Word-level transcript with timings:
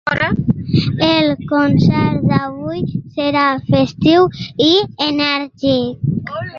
El 1.07 1.29
concert 1.51 2.25
d’avui 2.31 2.81
serà 3.19 3.45
festiu 3.69 4.27
i 4.73 4.75
enèrgic. 5.11 6.15